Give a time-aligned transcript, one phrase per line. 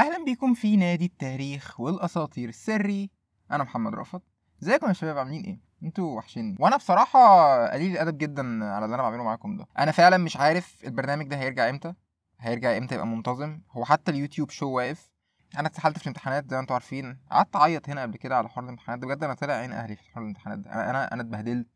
[0.00, 3.10] أهلا بيكم في نادي التاريخ والأساطير السري.
[3.50, 4.22] أنا محمد رافت
[4.62, 7.20] إزيكم يا شباب؟ عاملين إيه؟ أنتوا وحشيني وأنا بصراحة
[7.68, 9.66] قليل الأدب جدا على اللي أنا بعمله معاكم ده.
[9.78, 11.94] أنا فعلا مش عارف البرنامج ده هيرجع إمتى.
[12.38, 15.10] هيرجع إمتى يبقى منتظم؟ هو حتى ال YouTube show واقف؟
[15.58, 17.18] أنا اتسحلت في الامتحانات زي ما أنتوا عارفين.
[17.30, 19.06] قعدت أعيط هنا قبل كده على حوار الامتحانات ده.
[19.06, 20.72] بجد أنا طلع عين أهلي في حوار الامتحانات ده.
[20.72, 21.66] أنا أنا أنا اتبهدلت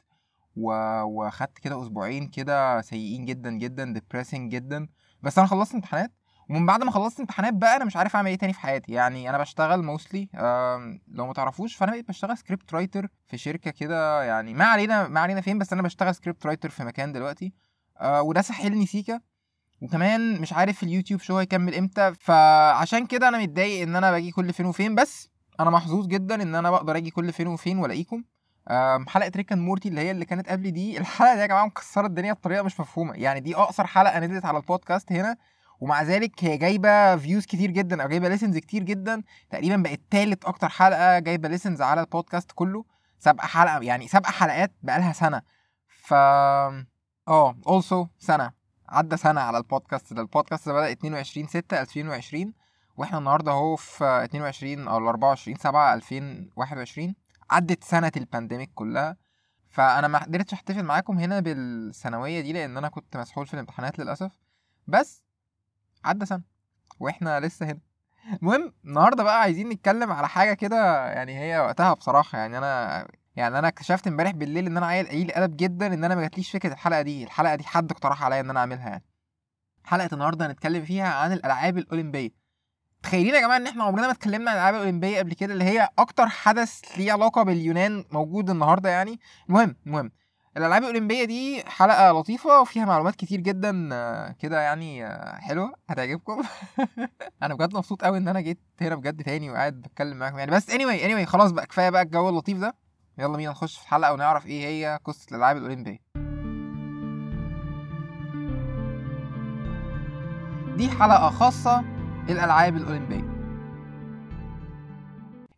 [0.56, 0.70] و...
[1.02, 4.89] وأخدت كده أسبوعين كده سيئين جدا جدا depressing جدا.
[5.22, 6.12] بس أنا خلصت امتحانات.
[6.50, 8.93] ومن بعد ما خلصت امتحانات بقى أنا مش عارف أعمل إيه تاني في حياتي.
[8.93, 10.29] يعني أنا بشتغل mostly
[11.08, 14.22] لو ما تعرفوش فأنا بقيت بشتغل script writer في شركة كده.
[14.22, 17.53] يعني ما علينا ما علينا فين بس أنا بشتغل script writer في مكان دلوقتي.
[18.00, 19.20] آه وده سحلني سيكا.
[19.82, 22.14] وكمان مش عارف ال YouTube show هيكمل إمتى.
[22.20, 24.95] فعشان كده أنا متضايق إن أنا باجي كل فين وفين.
[24.95, 28.25] بس أنا محظوظ جدا إن أنا بقدر أجي كل فين وفين وألاقيكم.
[29.08, 32.06] حلقة Rick and Morty اللي هي اللي كانت قبل دي الحلقة دي يا جماعة مكسرة
[32.06, 33.14] الدنيا بطريقة مش مفهومة.
[33.14, 35.37] يعني دي أقصر حلقة نزلت على البودكاست هنا.
[35.85, 39.23] ومع ذلك هي جايبة views كتير جدا أو جايبة listens كتير جدا.
[39.51, 42.85] تقريبا بقت تالت أكتر حلقة جايبة listens على البودكاست كله.
[43.19, 45.43] سابقه حلقة يعني سابقه حلقات بقالها سنة.
[45.89, 48.53] ف آه also سنة.
[48.89, 52.53] عدى سنة على البودكاست ده البودكاست ده بدا 22 6 2020
[52.97, 57.15] وإحنا النهارده أهو في 22 أو 24 7 2021
[57.51, 59.17] عدت سنة ال pandemic كلها.
[59.71, 64.33] فأنا ما قدرتش أحتفل معاكم هنا بالسنوية دي لأن أنا كنت مسحول في الامتحانات للأسف.
[64.87, 65.23] بس
[66.05, 66.42] عدى سنة
[67.00, 67.78] وإحنا لسه هنا.
[68.42, 73.58] المهم النهارده بقى عايزين نتكلم على حاجة كده يعني هي وقتها بصراحة يعني أنا يعني
[73.58, 76.72] أنا اكتشفت امبارح بالليل إن أنا عيل قليل أدب جدا إن أنا ما جاتليش فكرة
[76.72, 77.25] الحلقة دي.
[77.25, 79.05] الحلقة دي حد اقترح عليا إن أنا أعملها يعني.
[79.84, 82.30] حلقة النهارده هنتكلم فيها عن الألعاب الأولمبية.
[83.02, 85.88] تخيلين يا جماعة إن إحنا عمرنا ما اتكلمنا عن الألعاب الأولمبية قبل كده اللي هي
[85.98, 89.20] أكتر حدث ليه علاقة باليونان موجود النهارده يعني.
[89.48, 90.10] المهم المهم
[90.56, 96.42] الألعاب الأولمبية دي حلقة لطيفة وفيها معلومات كتير جدا آه، كده يعني آه، حلوة هتعجبكم.
[97.42, 100.38] أنا بجد مبسوط قوي إن أنا جيت هنا بجد تاني وقاعد بتكلم معاكم.
[100.38, 102.75] يعني بس anyway anyway خلاص بقى كفاية بقى الجو اللطيف ده.
[103.19, 105.98] يلا بينا نخش في الحلقة ونعرف إيه هي قصة الألعاب الأولمبية.
[110.76, 111.81] دي حلقة خاصة
[112.28, 113.34] الالعاب الأولمبية.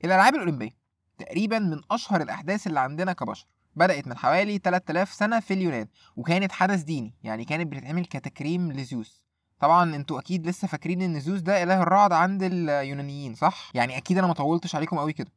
[0.05, 0.71] الألعاب الأولمبية
[1.19, 3.47] تقريبا من أشهر الأحداث اللي عندنا كبشر.
[3.77, 9.27] بدأت من حوالي 3000 سنة في اليونان وكانت حدث ديني يعني كانت بتتعمل كتكريم لزيوس.
[9.61, 14.19] طبعا أنتوا أكيد لسه فاكرين إن زيوس ده إله الرعد عند اليونانيين صح؟ يعني أكيد
[14.19, 15.33] أنا ما طولتش عليكم قوي كده.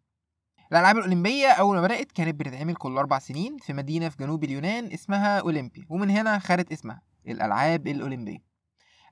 [0.72, 4.92] الألعاب الأولمبية أول ما بدأت كانت بتتعمل كل أربع سنين في مدينة في جنوب اليونان
[4.94, 8.38] اسمها اولمبيا ومن هنا خدت اسمها الألعاب الأولمبية.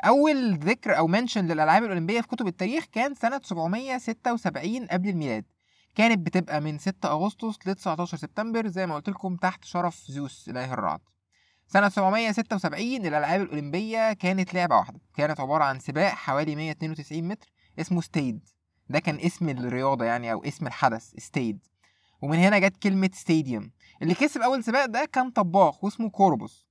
[0.05, 5.45] أول ذكر أو منشن للألعاب الأولمبية في كتب التاريخ كان سنة 776 قبل الميلاد.
[5.97, 10.49] كانت بتبقى من 6 أغسطس ل 19 سبتمبر زي ما قلت لكم تحت شرف زيوس
[10.49, 10.99] اله الرعد.
[11.67, 14.99] سنة 776 الألعاب الأولمبية كانت لعبة واحدة.
[15.15, 18.49] كانت عبارة عن سباق حوالي 192 متر اسمه ستيد.
[18.89, 21.59] ده كان اسم الرياضة يعني أو اسم الحدث ستيد.
[22.21, 23.71] ومن هنا جت كلمة ستاديوم.
[24.01, 26.67] اللي كسب أول سباق ده كان طباخ واسمه كوربوس.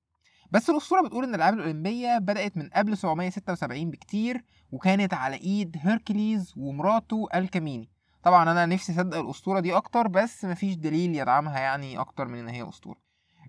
[0.51, 6.53] بس الأسطورة بتقول إن الألعاب الأولمبية بدأت من قبل 776 بكتير وكانت على إيد هيركليز
[6.57, 7.96] ومراته الكميني
[8.27, 12.49] طبعا أنا نفسي أصدق الأسطورة دي أكتر بس مفيش دليل يدعمها يعني أكتر من إن
[12.49, 12.97] هي أسطورة.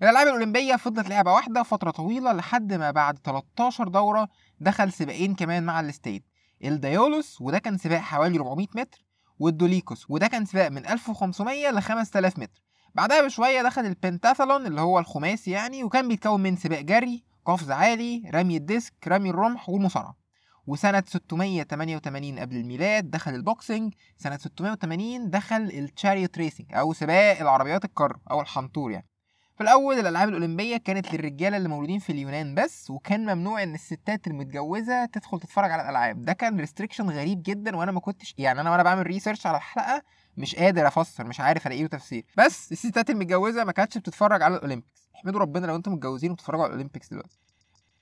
[0.03, 4.29] الألعاب الأولمبية فضلت لعبة واحدة فترة طويلة لحد ما بعد 13 دورة
[4.59, 6.23] دخل سباقين كمان مع الستيت.
[6.63, 9.05] الديولوس وده كان سباق حوالي 400 متر
[9.39, 12.61] والدوليكوس وده كان سباق من 1500 ل 5000 متر.
[12.95, 17.71] بعدها بشوية دخل ال pentathlon اللي هو الخماسي يعني وكان بيتكون من سباق جري قفز
[17.71, 20.26] عالي رمي ال disc رمي الرمح والمصارعة.
[20.67, 27.39] وسنة 688 قبل الميلاد دخل ال boxing سنة 680 دخل ال chariot racing أو سباق
[27.39, 29.07] العربيات الكارو أو الحنطور يعني.
[29.55, 34.27] في الأول الألعاب الأولمبية كانت للرجالة اللي مولودين في اليونان بس وكان ممنوع إن الستات
[34.27, 36.21] المتجوزة تدخل تتفرج على الألعاب.
[36.25, 40.01] ده كان restriction غريب جدا وأنا ما كنتش يعني أنا وأنا بعمل research على الحلقة
[40.37, 42.25] مش قادر أفسر مش عارف ألاقي له تفسير.
[42.37, 45.09] بس الستات المتجوزة ما كانتش بتتفرج على ال Olympics.
[45.15, 47.37] احمدوا ربنا لو أنتم متجوزين وبتتفرجوا على ال Olympics دلوقتي.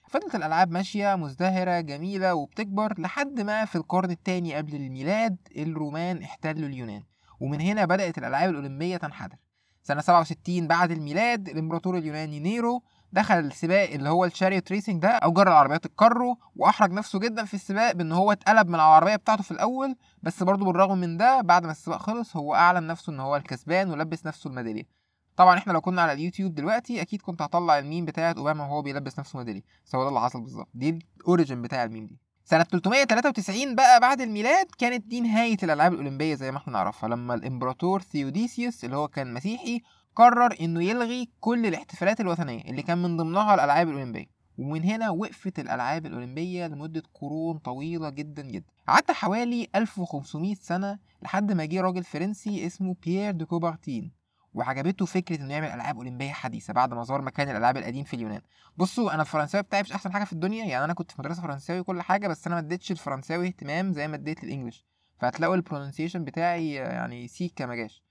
[0.08, 6.70] فضلت الألعاب ماشية مزدهرة جميلة وبتكبر لحد ما في القرن الثاني قبل الميلاد الرومان احتلوا
[6.70, 7.04] اليونان.
[7.40, 9.36] ومن هنا بدأت الألعاب الأولمبية تنحدر.
[9.84, 15.10] سنة 67 بعد الميلاد الإمبراطور اليوناني نيرو دخل السباق اللي هو ال chariot racing ده
[15.10, 19.44] أو جرى العربيات الكارو وأحرج نفسه جدا في السباق بإن هو اتقلب من العربية بتاعته
[19.44, 19.96] في الأول.
[20.24, 23.92] بس برضه بالرغم من ده بعد ما السباق خلص هو أعلن نفسه إن هو الكسبان
[23.92, 25.05] ولبس نفسه الميدالية.
[25.36, 29.20] طبعا إحنا لو كنا على اليوتيوب دلوقتي أكيد كنت هطلع الميم بتاعت أوباما وهو بيلبس
[29.20, 30.68] نفسه ميداليه بس هو ده اللي حصل بالظبط.
[30.74, 32.18] دي ال origin بتاع الميم دي.
[32.46, 37.34] سنة 393 بقى بعد الميلاد كانت دي نهاية الألعاب الأولمبية زي ما إحنا نعرفها لما
[37.34, 39.82] الإمبراطور ثيوديسيوس اللي هو كان مسيحي
[40.16, 44.26] قرر إنه يلغي كل الاحتفالات الوثنية اللي كان من ضمنها الألعاب الأولمبية.
[44.58, 48.66] ومن هنا وقفت الألعاب الأولمبية لمدة قرون طويلة جدا جدا.
[48.88, 54.12] قعدت حوالي 1500 سنة لحد ما جه راجل فرنسي اسمه بيير دو كوبارتين
[54.56, 58.42] وعجبته فكرة إنه يعمل ألعاب أولمبية حديثة بعد ما زار مكان الألعاب القديم في اليونان.
[58.78, 61.84] بصوا أنا الفرنساوي بتاعي مش أحسن حاجة في الدنيا يعني أنا كنت في مدرسة فرنساوي
[61.84, 64.86] كل حاجة بس أنا ما اديتش الفرنساوي اهتمام زي ما اديت ال English
[65.20, 68.04] فهتلاقوا ال pronunciation بتاعي يعني سيكا ما جاش.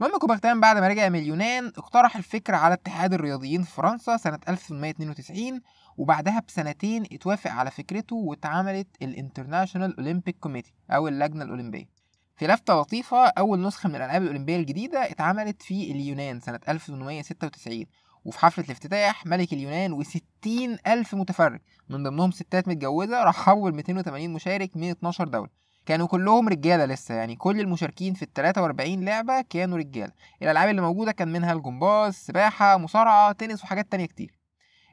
[0.00, 4.38] المهم كوبرتان بعد ما رجع من اليونان اقترح الفكرة على اتحاد الرياضيين في فرنسا سنة
[4.48, 5.60] 1892
[5.96, 11.95] وبعدها بسنتين اتوافق على فكرته واتعملت ال International Olympic Committee أو اللجنة الأولمبية.
[12.36, 17.84] في لفتة لطيفة أول نسخة من الألعاب الأولمبية الجديدة اتعملت في اليونان سنة 1896
[18.24, 20.48] وفي حفلة الافتتاح ملك اليونان و60
[20.86, 25.48] ألف متفرج من ضمنهم ستات متجوزة رحبوا بال 280 مشارك من 12 دولة.
[25.86, 30.12] كانوا كلهم رجالة لسه يعني كل المشاركين في ال 43 لعبة كانوا رجالة.
[30.42, 34.38] الألعاب اللي موجودة كان منها الجمباز سباحة مصارعة تنس وحاجات تانية كتير.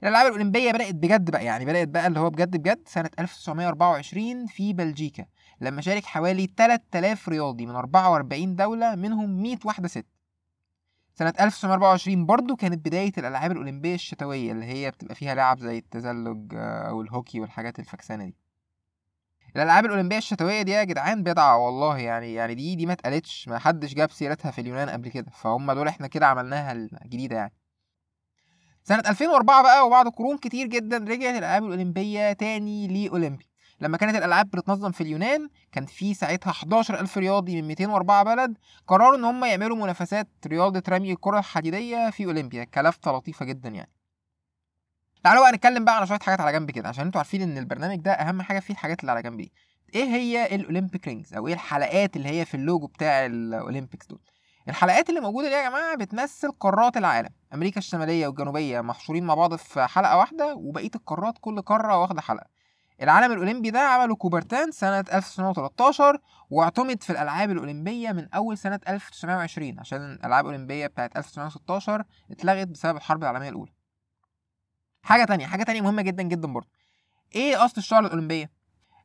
[0.03, 4.73] الألعاب الأولمبية بدأت بجد بقى يعني بدأت بقى اللي هو بجد بجد سنة 1924 في
[4.73, 5.25] بلجيكا.
[5.63, 10.05] لما شارك حوالي 3000 رياضي من 44 دولة منهم 100 واحدة ست.
[11.15, 16.53] سنة 1924 برضو كانت بداية الألعاب الأولمبية الشتوية اللي هي بتبقى فيها لعب زي التزلج
[16.55, 18.35] آه، أو الهوكي والحاجات الفكسانة دي.
[19.55, 23.59] الألعاب الأولمبية الشتوية دي يا جدعان بدعة والله يعني يعني دي دي ما اتقالتش ما
[23.59, 25.31] حدش جاب سيرتها في اليونان قبل كده.
[25.31, 27.53] فهم دول إحنا كده عملناها الجديدة يعني.
[28.83, 34.49] سنة 2004 بقى وبعد قرون كتير جدا رجعت الألعاب الأولمبية تاني لأولمبي لما كانت الألعاب
[34.49, 39.77] بتتنظم في اليونان كان في ساعتها 11000 رياضي من 204 بلد قرروا إن هم يعملوا
[39.77, 43.91] منافسات رياضة رمي الكرة الحديدية في أولمبيا كلفته لطيفة جدا يعني.
[45.23, 47.99] تعالوا بقى نتكلم بقى على شوية حاجات على جنب كده عشان أنتوا عارفين إن البرنامج
[47.99, 49.53] ده أهم حاجة فيه الحاجات اللي على جنب دي.
[49.95, 54.07] إيه هي ال Olympic Rings؟ أو إيه الحلقات اللي هي في اللوجو بتاع ال Olympics
[54.07, 54.19] دول؟
[54.69, 59.55] الحلقات اللي موجودة دي يا جماعة بتمثل قارات العالم أمريكا الشمالية والجنوبية محشورين مع بعض
[59.55, 62.52] في حلقة واحدة وبقية القارات كل قارة واخدة حلقة.
[63.01, 66.17] العلم الأولمبي ده عمله كوبرتان سنة 1913
[66.49, 72.97] واعتمد في الألعاب الأولمبية من أول سنة 1920 عشان الألعاب الأولمبية بتاعت 1916 اتلغت بسبب
[72.97, 73.71] الحرب العالمية الأولى.
[75.03, 76.67] حاجة تانية حاجة تانية مهمة جدا جدا برضه.
[77.35, 78.51] إيه أصل الشعلة الأولمبية؟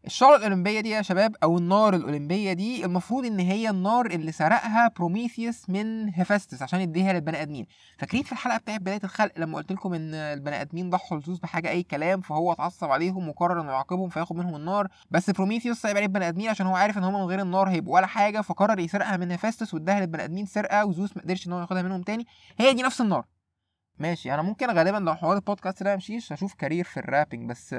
[0.08, 4.88] الشعلة الأولمبية دي يا شباب أو النار الأولمبية دي المفروض إن هي النار اللي سرقها
[4.96, 7.66] بروميثيوس من هيفاستس عشان يديها للبني آدمين.
[7.98, 11.68] فاكرين في الحلقة بتاعت بداية الخلق لما قلت لكم إن البني آدمين ضحوا لزوز بحاجة
[11.70, 14.88] أي كلام فهو اتعصب عليهم وقرر إنه يعاقبهم فياخد منهم النار.
[15.10, 17.94] بس بروميثيوس صعب عليه البني آدمين عشان هو عارف إن هم من غير النار هيبقوا
[17.94, 21.60] ولا حاجة فقرر يسرقها من هيفاستس واداها للبني آدمين سرقة وزوس ما قدرش إن هو
[21.60, 22.26] ياخدها منهم تاني.
[22.58, 23.24] هي دي نفس النار.
[23.98, 27.50] ماشي أنا ممكن غالبا لو حوار البودكاست ده ما مشيش هشوف career في ال rapping
[27.50, 27.74] بس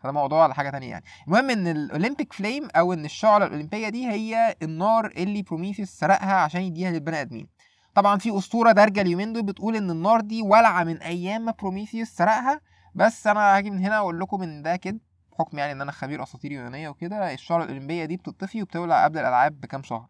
[0.00, 1.04] فده موضوع على حاجة تانية يعني.
[1.26, 6.34] المهم إن ال Olympic flame أو إن الشعلة الأولمبية دي هي النار اللي بروميثيوس سرقها
[6.34, 7.48] عشان يديها للبني آدمين.
[7.94, 12.08] طبعا في أسطورة دارجة اليومين دول بتقول إن النار دي والعة من أيام ما بروميثيوس
[12.08, 12.60] سرقها.
[12.94, 15.00] بس أنا هاجي من هنا وأقول لكم إن ده كده
[15.32, 19.60] بحكم يعني إن أنا خبير أساطير يونانية وكده الشعلة الأولمبية دي بتطفي وبتولع قبل الألعاب
[19.60, 20.08] بكام شهر.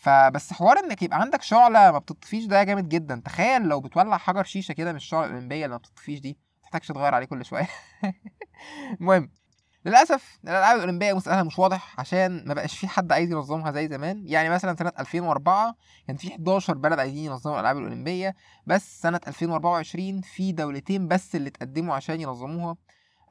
[0.00, 3.22] فبس حوار إنك يبقى عندك شعلة ما بتطفيش ده جامد جدا.
[3.24, 7.14] تخيل لو بتولع حجر شيشة كده من الشعلة الأولمبية اللي ما بتطفيش دي تحتاجش تغير
[7.14, 7.68] عليه كل شوية.
[9.00, 9.30] المهم
[9.84, 14.22] للأسف الألعاب الأولمبية مسألها مش واضح عشان ما بقاش في حد عايز ينظمها زي زمان.
[14.26, 15.74] يعني مثلا سنة 2004
[16.06, 18.34] كان في 11 بلد عايزين ينظموا الألعاب الأولمبية
[18.66, 22.76] بس سنة 2024 في دولتين بس اللي اتقدموا عشان ينظموها.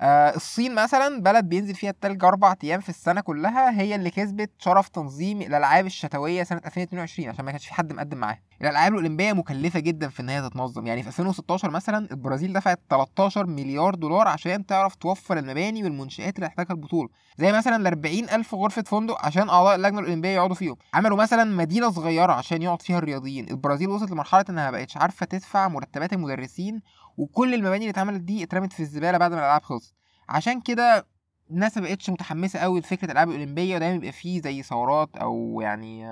[0.01, 4.51] آه الصين مثلا بلد بينزل فيها التلج أربع أيام في السنة كلها هي اللي كسبت
[4.59, 8.41] شرف تنظيم الألعاب الشتوية سنة 2022 عشان ما كانش في حد مقدم معاها.
[8.61, 10.87] الألعاب الأولمبية مكلفة جدا في إن هي تتنظم.
[10.87, 16.45] يعني في 2016 مثلا البرازيل دفعت 13 مليار دولار عشان تعرف توفر المباني والمنشآت اللي
[16.47, 17.09] هتحتاجها البطولة.
[17.37, 20.75] زي مثلا ال 40 ألف غرفة فندق عشان أعضاء اللجنة الأولمبية يقعدوا فيهم.
[20.93, 23.49] عملوا مثلا مدينة صغيرة عشان يقعد فيها الرياضيين.
[23.49, 26.81] البرازيل وصلت لمرحلة إنها بقتش عارفة تدفع مرتبات المدرسين
[27.17, 29.95] وكل المباني اللي اتعملت دي اترمت في الزبالة بعد ما الألعاب خلصت.
[30.29, 31.07] عشان كده
[31.51, 36.05] الناس ما بقتش متحمسة قوي لفكرة الالعاب الاولمبيه ودايما بيبقى فيه زي ثورات أو يعني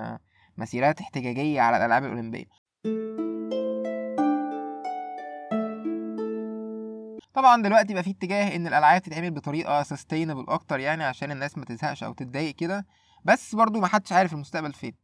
[0.58, 2.44] مسيرات احتجاجية على الألعاب الأولمبية.
[7.34, 11.64] طبعا دلوقتي بقى في اتجاه إن الألعاب تتعمل بطريقة sustainable أكتر يعني عشان الناس ما
[11.64, 12.86] تزهقش أو تتضايق كده
[13.24, 14.94] بس برضو ما حدش عارف المستقبل فين.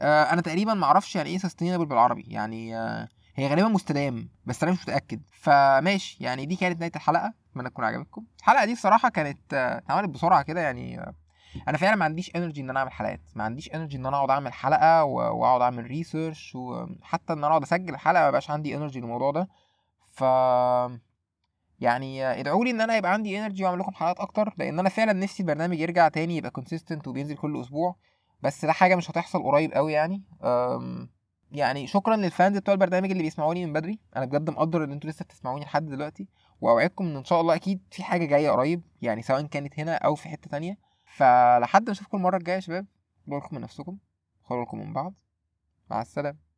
[0.00, 2.24] آه أنا تقريبا ما أعرفش يعني إيه sustainable بالعربي.
[2.28, 5.22] يعني آه هي غالبا مستدام بس أنا مش متأكد.
[5.32, 7.32] فماشي يعني دي كانت نهاية الحلقة.
[7.50, 8.24] أتمنى تكون عجبتكم.
[8.38, 11.12] الحلقة دي الصراحة كانت اتعملت بسرعة كده يعني
[11.68, 13.20] أنا فعلا ما عنديش energy إن أنا أعمل حلقات.
[13.34, 17.62] ما عنديش energy إن أنا أقعد أعمل حلقة وأقعد أعمل research وحتى إن أنا أقعد
[17.62, 19.48] أسجل حلقة ما بقاش عندي energy للموضوع ده.
[20.08, 20.22] ف
[21.80, 25.12] يعني ادعوا لي إن أنا يبقى عندي energy وأعمل لكم حلقات أكتر لأن أنا فعلا
[25.12, 27.96] نفسي البرنامج يرجع تاني يبقى consistent وبينزل كل أسبوع.
[28.42, 30.22] بس ده حاجة مش هتحصل قريب قوي يعني.
[31.52, 33.98] يعني شكرا لل fans بتوع البرنامج اللي بيسمعوني من بدري.
[34.16, 36.28] أنا بجد مقدر إن أنتوا لسه بتسمعوني لحد دلوقتي.
[36.60, 40.14] وأوعدكم إن إن شاء الله أكيد في حاجة جاية قريب يعني سواء كانت هنا أو
[40.14, 40.87] في حتة تانية.
[41.16, 42.86] فلحد ما اشوفكم المرة الجاية يا شباب
[43.26, 43.98] بالكم من نفسكم
[44.44, 45.14] خلوا بالكم من بعض.
[45.90, 46.38] مع السلامة.